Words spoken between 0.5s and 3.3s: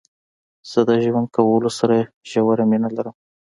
زه د ژوند کولو سره ژوره مينه لرم.